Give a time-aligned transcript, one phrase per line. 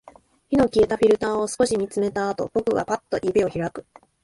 [0.49, 3.85] 火の消えたフィルターを少し見つめたあと、僕はパッと指を開く